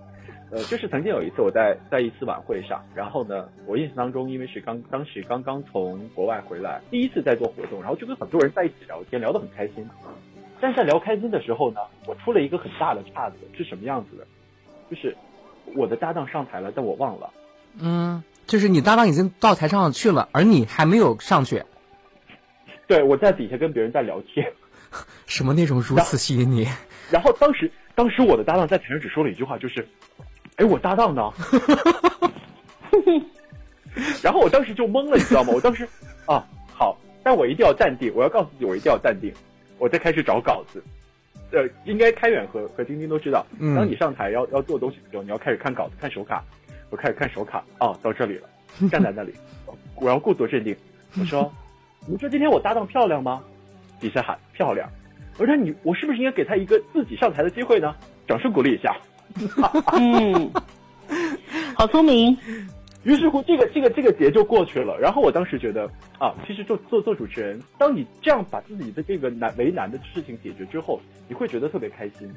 [0.51, 9.87] 呃，就是曾经有一次我在在一次晚会上，然后呢，我印象当中，因为是刚当时刚刚从国外回来，第一次在做活动，然后就跟很多人在一起聊天，聊得很开心。
[10.61, 14.25] 但是在聊开心的时候呢，我出了一个很大的岔子，是什么样子的？
[14.89, 15.15] 就是
[15.75, 17.29] 我的搭档上台了，但我忘了。
[17.81, 21.63] 嗯，就是你搭档已经到台上去了，而你还没有上去。
[22.87, 24.53] 对，我在底下跟别人在聊天。
[25.25, 26.67] 什么内容如此吸引你？
[27.11, 29.85] 然后当时，当时我的搭档在台上只说了一句话，就是
[30.57, 31.31] ：“哎，我搭档呢？”
[34.21, 35.51] 然后我当时就懵了，你知道吗？
[35.53, 35.87] 我当时
[36.25, 39.33] 啊，好，但我一定要淡定，我要告诉自己，我一定要淡定。
[39.77, 40.83] 我再开始找稿子，
[41.51, 46.43] 呃，应该开远和和丁丁都知道，当你上台要要做东西的时候，你要开始看稿子、看手卡。
[46.91, 48.49] 我开始看手卡，哦，到这里了，
[48.89, 49.33] 站在那里，
[49.95, 50.75] 我要故作镇定。
[51.19, 51.51] 我说
[52.07, 53.43] ：“你说今天我搭档漂亮吗？”
[53.99, 54.87] 底下喊漂亮。
[55.37, 57.95] 我说：“你我是不是应该给他一个自己上台的机会呢？”
[58.27, 58.95] 掌声鼓励一下。
[59.93, 60.51] 嗯，
[61.75, 62.37] 好聪明。
[63.03, 64.97] 于是乎，这个这个这个节就过去了。
[64.99, 65.85] 然后我当时觉得
[66.17, 72.27] 啊，其实做做做主持人，当你这样把自己的这个难为难的事情解决之后，你会觉得特别开心。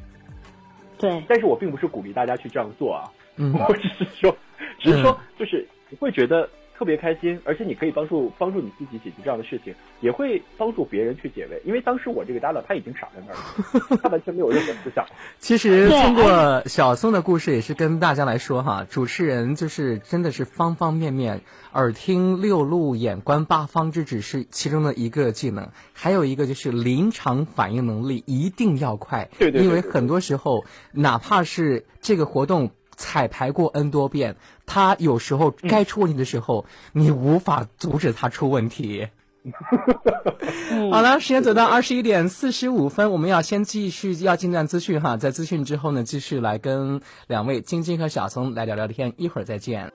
[0.99, 1.25] 对。
[1.27, 3.09] 但是我并不是鼓励大家去这样做啊。
[3.37, 3.55] 嗯。
[3.69, 4.37] 我只是说，
[4.79, 6.49] 只是说，就是你会觉得。
[6.79, 11.61] 特别开心，而且你可以帮助帮助你自己解决这样的事情，也会帮助别人去解围。
[11.65, 15.05] 因为当时我这个搭档他已经傻在那儿了，他完全没有任何思想。
[15.41, 21.41] 其实通过小宋的故事，也是跟大家来说哈，主持人就是真的是方方面面，
[21.73, 29.29] 耳听六路，眼观八方，这只是其中的一个技能，还有一个就是临场反应能力一定要快。
[29.37, 29.65] 对对。
[29.65, 32.71] 因为很多时候，哪怕是这个活动。
[32.99, 39.09] 彩排过 N 多遍，他有时候该出问题的时候，你无法阻止他出问题。
[40.91, 49.93] 好了，时间走到二十一点四十五分，我们要先继续要进段资讯哈，在资讯之后呢，继续来跟两位晶晶和小松来聊聊天，一会儿再见。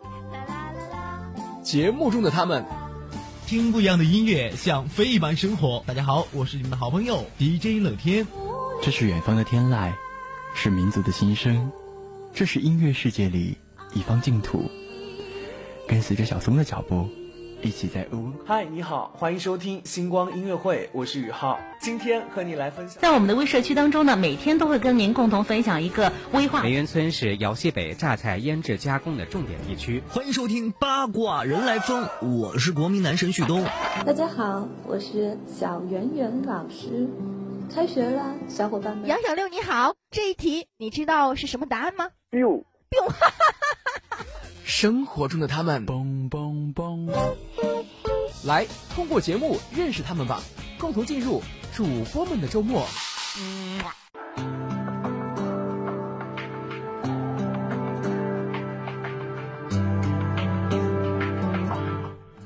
[1.61, 2.65] 节目中的他们，
[3.45, 5.83] 听不一样的音乐，像飞一般生活。
[5.85, 8.25] 大家好，我是你们的好朋友 DJ 乐天。
[8.81, 9.91] 这是远方的天籁，
[10.55, 11.71] 是民族的心声。
[12.35, 13.55] 这是音乐世界里
[13.93, 14.63] 一方净土，
[15.87, 17.07] 跟随着小松的脚步，
[17.61, 18.31] 一起在呜。
[18.43, 22.99] 嗨，你好，欢迎收听星光音乐会，我是宇浩，今天和你来分享。
[22.99, 26.63] 在我们的微社区当中呢，每天都会跟您共同分享一个微化。
[26.63, 30.01] 梅园村是姚西北榨菜腌制加工的重点地区。
[30.09, 33.63] 欢迎收听八卦人来疯，我是国民男神旭东。
[34.07, 37.07] 大家好，我是小圆圆老师。
[37.73, 39.09] 开学了，小伙伴们。
[39.09, 43.11] 杨小六你好，这一题你知道是什么答案吗？biu biu，
[44.63, 45.83] 生活中的他们。
[48.45, 50.39] 来，通过节目认识他们吧，
[50.77, 51.41] 共同进入
[51.73, 52.85] 主播们的周末。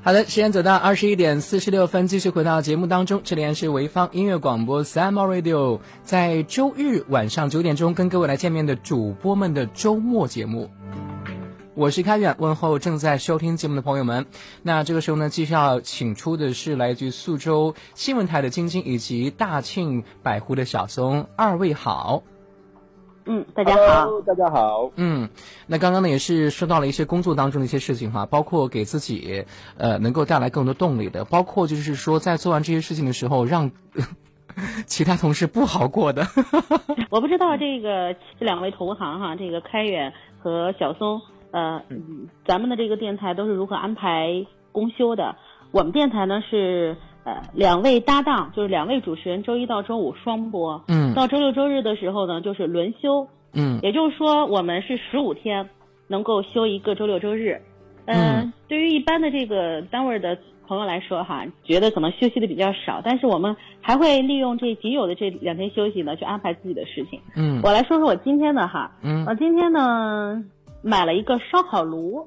[0.08, 3.20] 好的，时间走到二十一点四十六分，继续回到节目当中。
[3.24, 10.70] 这里是潍坊音乐广播 Summer Radio，在周日晚上九点钟跟各位来见面的主播们的周末节目。
[11.74, 14.24] 我是开远，问候正在收听节目的朋友们。
[14.62, 22.22] 那这个时候呢，继续要请出的是来自苏州新闻台的晶晶以及大庆百湖的小松，二位好。
[23.30, 24.90] 嗯，大家好，大家好。
[24.96, 25.28] 嗯，
[25.66, 29.44] 那刚刚呢也是说到了一些工作当中的一些事情哈，包括给自己
[29.76, 33.70] 呃能够带来更多动力的，包括就是说在做完这些事情的时候，让
[34.86, 36.26] 其他同事不好过的。
[37.10, 41.82] 我不知道这个这两位同行哈，这个开远和小松，呃，
[42.46, 45.36] 咱们的这个电台都是如何安排公休的？
[45.70, 46.96] 我们电台呢是。
[47.52, 55.68] 两位搭档就是两位主持人，周一到周五双播，嗯，到周六周日的时候呢，就是轮休，嗯，也就是说我们是十五天
[56.06, 57.60] 能够休一个周六周日，
[58.06, 60.36] 嗯，对于一般的这个单位的
[60.66, 70.42] 朋友来说哈，觉得可能休息的比较少，但是我们还会利用这仅有的这两天休息呢，去安排自己的事情，嗯，我来说说我今天的哈，嗯，我今天呢
[70.82, 72.26] 买了一个烧烤炉，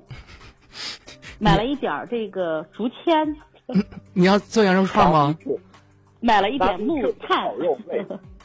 [1.39, 3.35] 买了一点儿这个竹签。
[4.13, 5.35] 你要做羊肉串吗？
[6.19, 7.49] 买了一点木炭。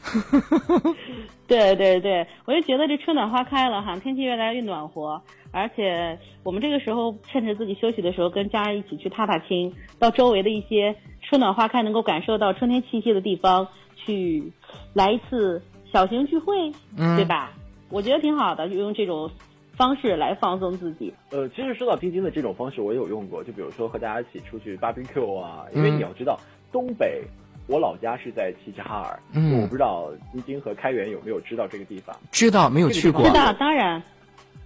[1.48, 5.20] 对对对，我就觉得这春暖花开了哈，天气越来越暖和，
[5.52, 14.52] 而且我们这个时候趁着自己休息的时候，跟家人一起去踏踏青，到周围的一些春暖花开、能够感受到春天气息的地方去
[14.92, 15.62] 来一次
[15.92, 17.52] 小型聚会，对吧？
[17.90, 19.30] 我觉得挺好的，就用这种。
[19.76, 21.12] 方式来放松自己。
[21.30, 23.44] 呃，其实说到冰晶的这种方式，我也有用过。
[23.44, 26.40] 就比如说和大家一起出去 barbecue 啊，因为你要知道，
[26.72, 27.22] 东北，
[27.66, 29.20] 我老家是在齐齐哈尔。
[29.34, 29.60] 嗯。
[29.60, 32.16] 我不知道冰晶和开元有没有知道这个地方？
[32.30, 33.22] 知道，没有去过。
[33.22, 34.02] 知道，当然。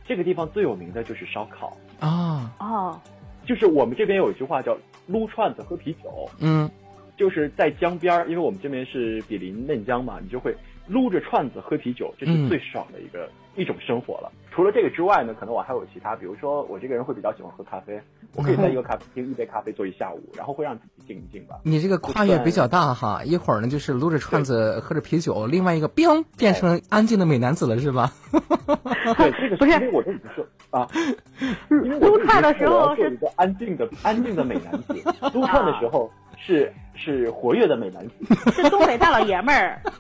[0.07, 2.53] 这个地方最有名的就是烧烤啊。
[2.59, 3.01] 哦。
[3.47, 4.77] 就是我们这边有一句话叫
[5.09, 6.29] “撸串子喝啤酒”。
[6.41, 6.71] 嗯。
[7.17, 10.57] 就是在江边儿，因为我们这边是比邻嫩江嘛，你就会
[10.91, 13.31] 撸着串子喝啤酒，这是最爽的一个。
[13.57, 14.31] 一种生活了。
[14.53, 18.01] 除了这个之外呢，可能我还有其他，比如说我这个人会比较喜欢喝咖啡，
[18.35, 21.57] 我可以在一个咖啡厅一杯咖啡坐一下午，然后会让自己静一静吧。
[21.65, 28.13] 你这个跨越比较大哈，一会儿呢就是撸着串子喝着啤酒，另外一个冰变成安静的美男子了是吧？
[29.17, 30.89] 对，这个不是因为我这 不是啊，
[31.69, 34.95] 撸串的时候是一个安静的安静的美男子，
[35.35, 38.13] 撸串的时候是是活跃的美男子，
[38.53, 39.83] 是东北大老爷们儿。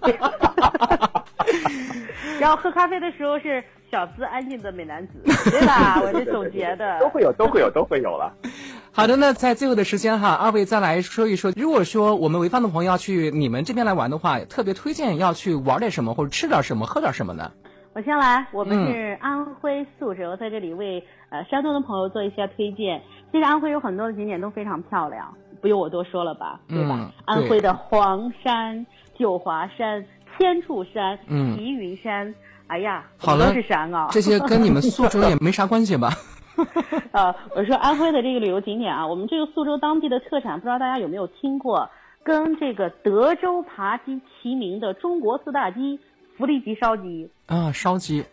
[2.39, 5.14] 然后喝咖啡的时候是小资安静的美男子，
[5.51, 6.01] 对吧？
[6.03, 8.32] 我是总结的，都会有，都会有，都会有了。
[8.93, 17.51] 好的，那在最后的时间哈，二位再来说一说，如果说我们潍坊的朋友要去你们这边来玩的话，特别推荐要去玩点什么，或者吃点什么，喝点什么呢？
[17.93, 23.03] 我先来，我们是安徽宿州，在这里为呃山东的朋友做一些推荐。
[23.32, 27.12] 其实安徽有很多的景点都非常漂亮，不用我多说了吧，对吧？
[27.24, 28.86] 安徽的黄山、
[29.18, 30.05] 九华山、
[30.41, 32.34] 天柱山、齐云山，
[32.68, 36.09] 哎呀，好了，都是山啊，这些跟你们宿州也没啥关系吧？
[37.12, 41.86] 呃，我说安徽的这个旅游景点啊，我们这个宿州当地的特产，不知道大家有没有听过，
[42.22, 46.01] 跟这个德州扒鸡齐名的中国四大鸡——
[46.38, 47.30] 福利鸡烧鸡。
[47.45, 48.24] 啊，烧鸡，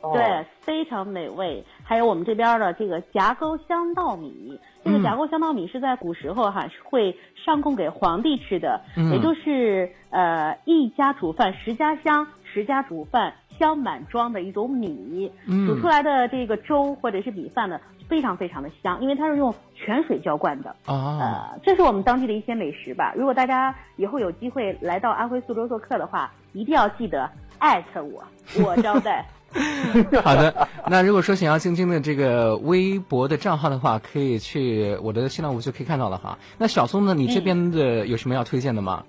[0.00, 1.64] 对，非常美味。
[1.82, 8.80] 还有我们这边的这个夹沟香稻米，这个夹沟香稻米是在古时候哈是会上供给皇帝吃的，
[9.12, 13.32] 也就是呃一家煮饭十家香，十家煮饭。
[13.58, 15.32] 香满庄的一种米，
[15.66, 20.70] 煮出来的这个粥或者是米饭呢，非常非常的香，因为它是用泉水浇灌的。
[20.86, 23.12] 啊，呃，这是我们当地的一些美食吧。
[23.16, 27.28] 如果大家以后有机会来到安徽宿州做客的话，一定要记得
[27.58, 28.22] 艾特我，
[28.64, 29.26] 我招待。
[30.22, 36.38] 好的，那如果说想要晶晶的这个微博的账号的话，可以去我的新浪微博就可以看到了哈。
[36.58, 39.04] 那小松呢，你这边的有什么要推荐的吗？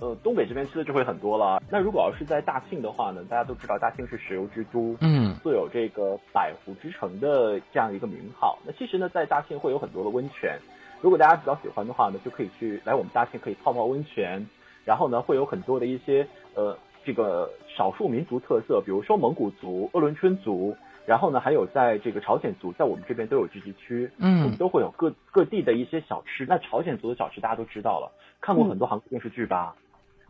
[0.00, 1.62] 呃，东北这边吃的就会很多了。
[1.68, 8.58] 那如果要是在大庆的话呢，大家都知道大庆是石油之都，嗯，素有这个百湖之城的这样一个名号。
[8.64, 10.58] 那其实呢，在大庆会有很多的温泉，
[11.00, 14.46] 如果大家比较喜欢的话呢，就可以去来我们大庆可以泡泡温泉。
[14.84, 20.76] 然后呢，会有很多的一些呃这个少数民族特色，比如说蒙古族、鄂伦春族，
[21.06, 26.44] 然后呢还有在这个朝鲜族，在我们这边都有聚集区，嗯，我们都会有各各地的一些小吃。
[26.44, 28.10] 那朝鲜族的小吃大家都知道了，
[28.40, 29.76] 看过很多韩国电视剧吧？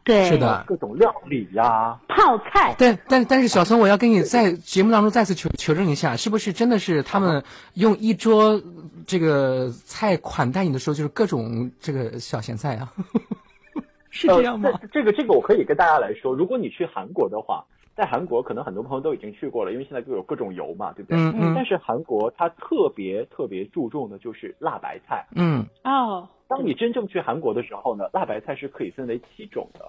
[0.04, 2.74] 对，是的，各种料理呀，泡菜。
[2.78, 7.44] 但，但但是小松，我要跟你在节目当中再次求求证一下，是不是真的是他们
[7.74, 8.62] 用一桌
[9.06, 12.92] 这个菜款待你的时候，就是各种这个小咸菜啊？
[14.18, 14.70] 是这样吗？
[14.92, 17.64] 这个这个我可以跟大家来说，如果你去韩国的话，
[17.96, 21.18] 在韩国可能很多朋友都已经去过了，因为现在都有各种油嘛，对不对？
[21.18, 21.52] 嗯嗯。
[21.54, 25.26] 但是韩国它特别特别注重的就是辣白菜。
[25.36, 25.64] 嗯。
[25.84, 26.28] 哦。
[26.48, 29.84] 当你真正去韩国的时候呢，辣白菜是可以分为七种的，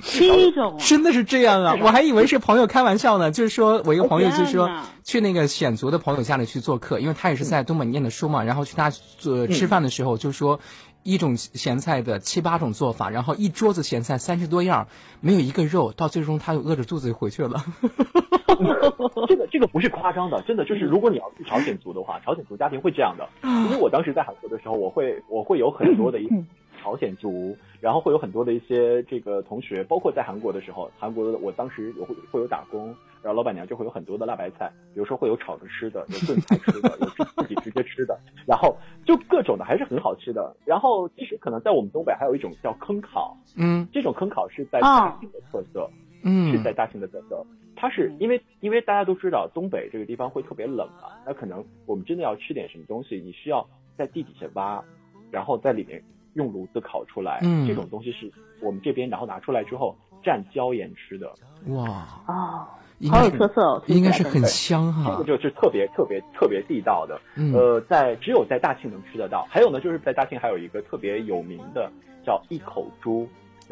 [0.00, 1.76] 七种，真的是这样啊！
[1.80, 4.68] 我还以为是朋友开玩笑呢，就是说我一个朋友就是说
[5.04, 10.58] 去那个选族的朋友家里去做客，因为他也是在东北念的书嘛，然后去他做吃饭的时候就说
[11.04, 14.88] 一种咸菜的七八种做法，然后一桌子咸菜三十多样，
[15.20, 17.62] 没有一个肉，到最终他又饿着肚子就回去了。
[19.28, 23.28] 这个这个不是夸张的，真的就是如果你要去朝鲜族的话，朝鲜族家庭会这样的。
[23.42, 26.28] 因为我当时在韩国的时候，我会我会有很多的一
[26.82, 32.86] 朝鲜族，然后会有很多的一些这个同学，包括在韩国的时候，韩国的我当时有会会有打工，
[33.22, 37.06] 然后老板娘就会有很多的辣白菜，比如说会有炒着吃的，有炖菜吃的，有
[37.42, 38.76] 自己直接吃的，然后
[39.64, 40.54] 的还是很好吃的。
[40.64, 45.90] 然后其实可能在我们东北还有一种叫坑烤，嗯，这种坑烤是在大庆的特色，
[46.22, 47.44] 嗯，是在大庆的特色。
[47.76, 54.82] 它是因为因为大家都知道东北这个地方会特别冷啊，那可能我们真的要吃点什么东西，你需要在地底下挖，
[55.30, 56.02] 然后在里面
[56.34, 58.30] 用炉子烤出来，嗯，这种东西是
[58.62, 61.34] 我们这边然后拿出来之后蘸椒盐吃的。
[61.68, 62.06] 哇。
[62.28, 62.66] 哦，
[63.10, 65.10] 好有特色哦，应该是很香哈。
[65.10, 69.46] 这个就是特别特别特别地道的，嗯、呃，在只有在大庆能吃得到。
[69.50, 71.90] 还有呢，就是在大庆还有一个特别有名的
[72.24, 73.28] 叫一口猪，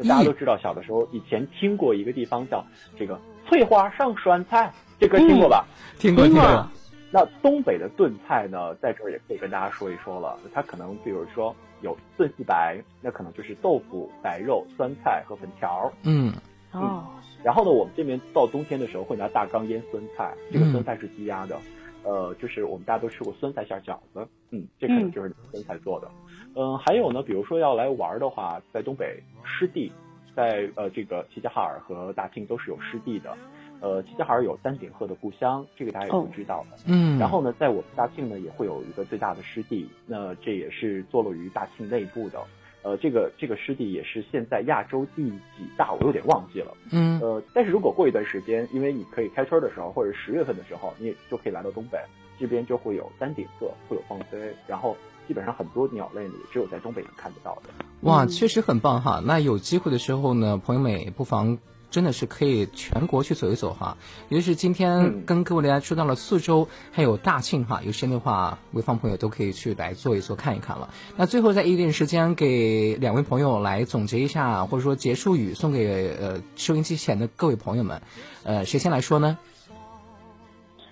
[0.07, 2.63] 大家都知道，小的时候以前听过一个地方叫
[2.97, 3.19] 这个。
[3.45, 5.65] 翠花上酸菜，这歌听过吧？
[5.99, 6.67] 听过，听过。
[7.11, 10.39] 那东北的炖菜呢，在这儿也可以跟大家说一说了。
[10.53, 15.91] 它可能比如说有炖细白，那可能就是豆腐、白肉、酸菜和粉条。
[16.03, 16.31] 嗯，
[16.73, 17.03] 哦。
[17.43, 21.57] 然后呢，我们这边到冬天的时候会拿大缸腌酸菜，这个酸菜是积压的。
[22.03, 26.11] 呃，就是我们大家都吃过酸菜馅饺子，嗯，这可能就是酸菜做的。
[26.55, 29.91] 嗯，还有呢，比如说要来玩的话，在东北湿地。
[30.35, 33.37] 在呃，这个齐齐哈尔和大庆都是有湿地的，
[33.81, 36.77] 呃，齐齐哈尔有丹顶鹤的故乡，这个大家也都知道的。
[36.87, 37.19] 嗯。
[37.19, 42.39] 然后呢，在我们大庆呢，也会有一个最大的湿地，那这也是坐落于大庆内部的。
[42.83, 45.39] 呃，这个这个湿地也是现在亚洲第几
[45.77, 46.71] 大，我有点忘记了。
[46.91, 47.19] 嗯。
[47.19, 51.97] 呃，但是如果过一段时间，因为你可以开春的时候，或者十月份的时候，你也就可以来到东北
[52.39, 54.95] 这边，就会有丹顶鹤，会有放飞，然后。
[55.25, 57.69] 基本上很多鸟类呢，也只有在东北能看得到的。
[58.01, 59.23] 哇，确实很棒哈！
[59.25, 61.57] 那有机会的时候呢，朋友们不妨
[61.93, 63.95] 真的是可以全国去走一走哈。
[64.29, 70.89] 尤其是今天跟各位大家说到了宿州，还有大庆哈，有时间的话，潍坊朋友都可以去来坐一坐看一看了。
[71.15, 78.01] 那最后在一定时间给两位朋友来总结一下，或者说结束语送给呃收音机前的各位朋友们，
[78.43, 79.37] 呃，谁先来说呢？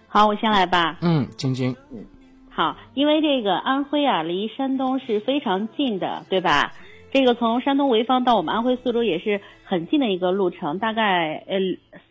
[0.08, 1.00] 好，我先来吧。
[1.02, 1.76] 嗯，晶晶。
[1.92, 2.06] 嗯，
[2.52, 6.74] 好，因为这个安徽啊，离山东是非常近的，对吧？
[7.14, 9.42] 这个从山东潍坊到我们安徽宿州也是
[9.72, 11.58] 很近的一个路程，大概呃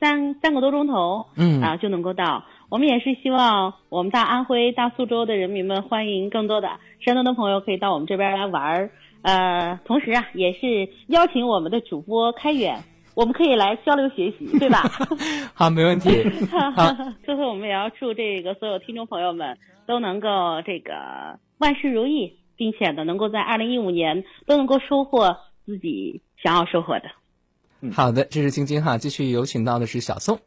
[0.00, 2.42] 三三个多钟头，嗯啊就能够到。
[2.70, 8.90] 我们也是希望我们大安徽、大苏州的人民们欢迎更多的山东的朋友可以到我们这边来玩儿，
[9.20, 12.82] 呃，同时啊也是邀请我们的主播开远。
[13.14, 14.84] 我们可以来交流学习，对吧？
[15.52, 16.08] 好，没问题。
[16.74, 16.96] 好，
[17.26, 25.36] 最后我们也要祝这个所有听众朋友们都能够这个万事如意，并且呢，能够在二零一五年都能够收获
[25.66, 27.10] 自己想要收获的。
[27.92, 30.38] 好的，这是晶晶哈，继续有请到的是小宋。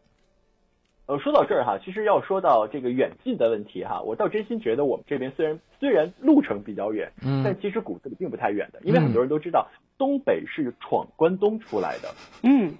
[1.06, 9.68] 呃，说到这儿哈，其实要说到这个远近的问题哈，我倒真心觉得我们这边虽然虽然路程比较远，嗯，但其实骨子里并不太远的，因为很多人都知道
[9.98, 12.10] 东北是闯关东出来的，
[12.44, 12.74] 嗯，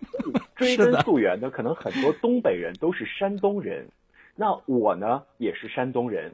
[0.56, 3.86] 追根溯源呢，可能很多东北人都是山东人，
[4.36, 6.32] 那我呢也是山东人，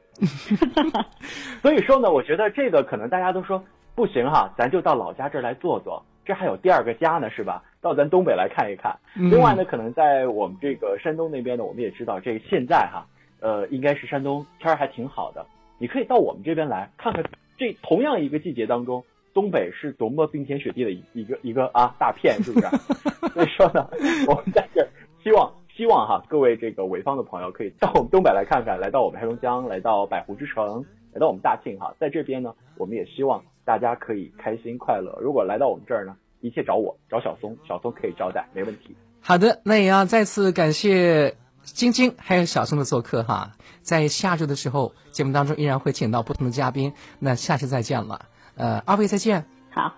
[1.60, 3.64] 所以说呢，我觉得这个可能大家都说
[3.96, 6.04] 不行哈，咱就到老家这儿来坐坐。
[6.30, 7.60] 这还有第二个家呢，是吧？
[7.80, 8.96] 到咱东北来看一看。
[9.14, 13.04] 另外呢，可能在我们这个山东那边呢，我们也知道这个现在哈，
[13.40, 15.44] 呃，应该是山东天儿还挺好的。
[15.76, 17.24] 你可以到我们这边来看看，
[17.58, 19.02] 这同样一个季节当中，
[19.34, 22.68] 东北是多么冰天雪地的一一个一个啊大片，是不是？
[23.34, 23.90] 所以说呢，
[24.28, 24.86] 我们在这
[25.24, 33.42] 希望希望哈，各位这个潍坊的朋友可以到我们东北来看看，来到我们黑龙江，来到百湖之城，来到我们大庆哈，在这边呢，我们也希望。
[33.64, 35.18] 大家可以开心快乐。
[35.20, 38.96] 如果来到我们这儿呢，一切找我，找小松，小松可以招待，没问题。
[39.20, 43.52] 好的，那也要再次感谢晶晶还有小松的做客哈。
[43.82, 46.92] 在下周的时候，节目当中依然会请到不同的嘉宾。
[47.18, 49.44] 那下期再见了，呃，二位再见。
[49.70, 49.94] 好，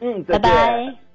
[0.00, 1.11] 嗯，拜拜。